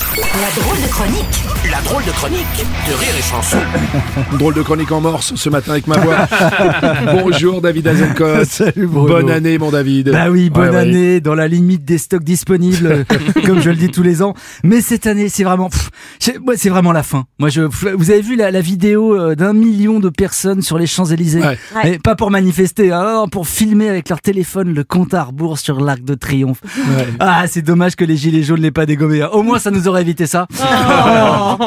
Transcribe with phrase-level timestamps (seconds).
[0.00, 3.56] La drôle de chronique La drôle de chronique de Rire et Chanson.
[4.38, 6.28] Drôle de chronique en morse ce matin avec ma voix.
[7.24, 8.44] Bonjour David Azencote.
[8.48, 9.08] Salut, Bruno.
[9.08, 10.10] Bonne année mon David.
[10.12, 10.76] Bah oui, bonne Ouais, ouais.
[10.76, 13.04] année, dans la limite des stocks disponibles,
[13.44, 14.34] comme je le dis tous les ans.
[14.62, 15.68] Mais cette année, c'est vraiment,
[16.20, 17.24] c'est- moi, c'est vraiment la fin.
[17.40, 20.86] Moi, je, vous avez vu la, la vidéo euh, d'un million de personnes sur les
[20.86, 21.58] Champs Élysées Ouais.
[21.82, 25.58] Mais pas pour manifester, hein, non, pour filmer avec leur téléphone le compte à rebours
[25.58, 26.60] sur l'Arc de Triomphe.
[26.76, 27.08] Ouais.
[27.18, 29.22] Ah, c'est dommage que les gilets jaunes l'aient pas dégommé.
[29.22, 29.30] hein.
[29.32, 30.46] Au moins, ça nous aurait évité ça.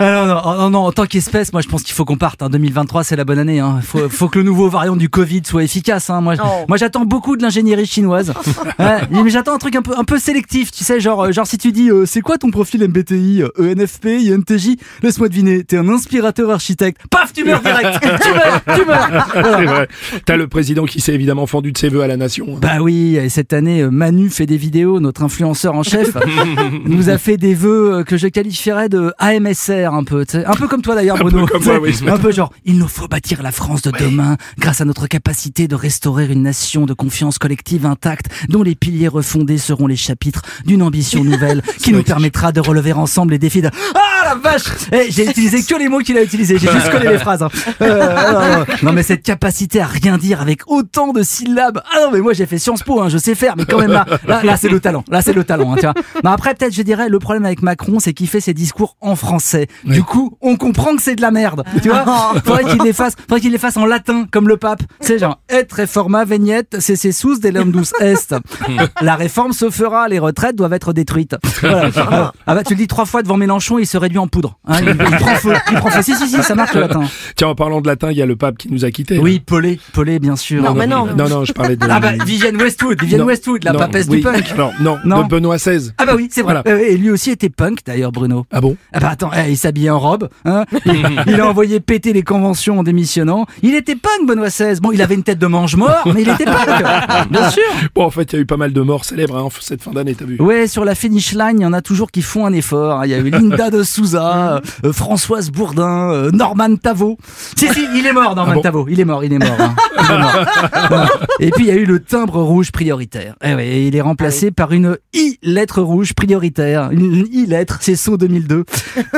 [0.00, 2.42] Non, non, oh, non, non, en tant qu'espèce, moi, je pense qu'il faut qu'on parte.
[2.42, 2.50] Hein.
[2.50, 3.60] 2023, c'est la bonne année.
[3.60, 3.80] Hein.
[3.82, 6.10] Faut, faut que le nouveau variant du Covid soit efficace.
[6.10, 6.20] Hein.
[6.20, 6.34] Moi,
[6.68, 8.32] moi, j'attends beaucoup de l'ingénierie chinoise.
[8.78, 10.70] Ouais, mais j'attends un truc un peu, un peu sélectif.
[10.70, 13.74] Tu sais, genre, euh, genre si tu dis, euh, c'est quoi ton profil MBTI, euh,
[13.74, 15.64] ENFP, INTJ Laisse-moi deviner.
[15.64, 17.02] T'es un inspirateur architecte.
[17.10, 17.98] Paf, tu meurs direct.
[18.22, 19.26] tu meurs, tu meurs.
[19.34, 19.58] Voilà.
[19.58, 19.88] C'est vrai.
[20.24, 22.58] T'as le président qui s'est évidemment fendu de ses voeux à la nation.
[22.60, 26.16] Bah oui, et cette année, Manu fait des vidéos, notre influenceur en chef,
[26.86, 30.24] nous a fait des vœux que je qualifierais de AMSR un peu.
[30.34, 32.88] Un peu comme toi d'ailleurs peu Bruno, sais, moi, oui, un peu genre, il nous
[32.88, 36.92] faut bâtir la France de demain grâce à notre capacité de restaurer une nation de
[36.94, 42.02] confiance collective intacte dont les piliers refondés seront les chapitres d'une ambition nouvelle qui nous
[42.02, 43.70] permettra de relever ensemble les défis de...
[43.94, 47.08] Ah la vache Eh, J'ai utilisé que les mots qu'il a utilisés, j'ai juste collé
[47.08, 47.42] les phrases.
[47.42, 47.48] hein.
[47.80, 51.82] Euh, non, non, non, mais cette capacité à rien dire avec autant de syllabes.
[51.92, 53.90] Ah non mais moi j'ai fait Sciences Po, hein, je sais faire, mais quand même
[53.92, 55.04] là, là, là, c'est le talent.
[55.10, 55.72] Là c'est le talent.
[55.72, 55.94] Hein, tu vois.
[56.22, 59.16] Mais après peut-être je dirais le problème avec Macron c'est qu'il fait ses discours en
[59.16, 59.68] français.
[59.84, 61.64] Du coup on comprend que c'est de la merde.
[61.82, 62.04] Tu vois
[62.44, 64.82] Faudrait qu'il les fasse, faudrait qu'il les fasse en latin comme le pape.
[65.00, 68.34] C'est genre et reforma veniet c'est sous de l'undus est.
[69.02, 71.36] La réforme se fera, les retraites doivent être détruites.
[71.60, 71.90] Voilà.
[72.46, 74.58] Ah bah tu le dis trois fois devant Mélenchon, il se réduit en poudre.
[74.66, 76.02] Hein, il, il prend feu, il prend feu.
[76.02, 77.02] Si si si, ça marche le latin.
[77.36, 79.18] Tiens, en parlant de latin, il y a le pape qui nous a quittés.
[79.18, 80.62] Oui, Pelé, Pelé bien sûr.
[80.62, 81.06] Non, mais non.
[81.16, 81.86] Non, non, je parlais de.
[81.88, 84.18] Ah bah Vivienne Westwood, Vivienne Non, Westwood, la non, papesse oui.
[84.18, 84.56] du punk.
[84.56, 85.22] Non, non, Non.
[85.22, 85.92] de Benoît XVI.
[85.98, 86.62] Ah bah oui, c'est vrai.
[86.62, 86.76] Voilà.
[86.78, 88.46] Euh, et lui aussi était punk d'ailleurs, Bruno.
[88.50, 88.76] Ah bon?
[88.92, 90.09] Ah bah attends, eh, il s'habillait en robe,
[90.44, 93.46] hein il, il a envoyé péter les conventions en démissionnant.
[93.62, 94.80] Il était punk, Benoît XVI.
[94.80, 97.30] Bon, il avait une tête de mange-mort, mais il était punk.
[97.30, 97.62] Bien sûr.
[97.94, 99.90] Bon, en fait, il y a eu pas mal de morts célèbres hein, cette fin
[99.92, 102.46] d'année, t'as vu Ouais, sur la finish line, il y en a toujours qui font
[102.46, 103.00] un effort.
[103.00, 103.06] hein.
[103.06, 107.18] Il y a eu Linda de Souza, euh, Françoise Bourdin, euh, Norman Tavo.
[107.56, 108.86] Si, si, il est mort, Norman Ah bon Tavo.
[108.88, 109.56] Il est mort, il est mort.
[109.58, 109.74] hein.
[109.98, 110.44] Il est mort.
[110.88, 111.08] Voilà.
[111.40, 113.34] Et puis, il y a eu le timbre rouge prioritaire.
[113.44, 116.90] Eh ouais, et il est remplacé par une I-lettre rouge prioritaire.
[116.90, 118.64] Une I-lettre, c'est son 2002.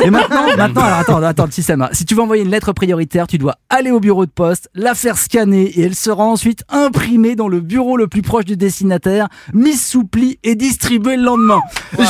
[0.05, 1.83] Et maintenant, maintenant, alors attends, attends, le système.
[1.83, 1.89] hein.
[1.93, 4.95] Si tu veux envoyer une lettre prioritaire, tu dois aller au bureau de poste, la
[4.95, 9.29] faire scanner et elle sera ensuite imprimée dans le bureau le plus proche du destinataire,
[9.53, 11.61] mise sous pli et distribuée le lendemain.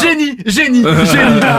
[0.03, 1.41] Génie, génie, génie.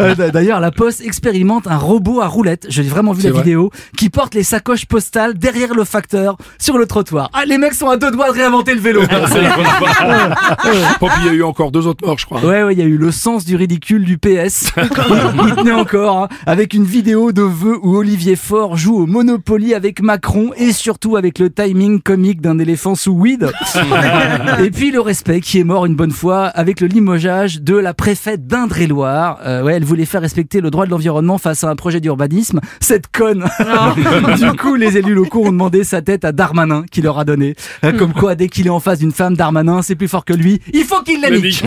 [0.00, 2.66] Euh, D'ailleurs, la Poste expérimente un robot à roulette.
[2.68, 6.78] J'ai vraiment vu la vrai vidéo qui porte les sacoches postales derrière le facteur sur
[6.78, 7.30] le trottoir.
[7.32, 9.02] Ah, les mecs sont à deux doigts de réinventer le vélo.
[9.06, 9.10] Puis
[11.20, 12.40] il y a eu encore deux autres morts, je crois.
[12.44, 14.70] Ouais, ouais, il y a eu le sens du ridicule du PS.
[14.76, 19.74] il tenait encore, hein, avec une vidéo de vœux où Olivier Faure joue au Monopoly
[19.74, 23.50] avec Macron et surtout avec le timing comique d'un éléphant sous weed.
[24.60, 27.94] et puis le respect qui est mort une bonne fois avec le limogeage de la
[27.94, 29.38] préfète d'Indre-et-Loire.
[29.44, 32.60] Euh, ouais, elle voulait faire respecter le droit de l'environnement face à un projet d'urbanisme.
[32.80, 33.44] Cette conne.
[34.38, 37.54] du coup, les élus locaux ont demandé sa tête à Darmanin qui leur a donné.
[37.84, 40.32] Euh, Comme quoi, dès qu'il est en face d'une femme, Darmanin, c'est plus fort que
[40.32, 40.60] lui.
[40.72, 41.44] Il faut qu'il la nique.
[41.44, 41.64] nique.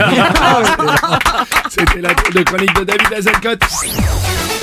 [1.70, 4.57] C'était la drôle de chronique de David Azencote.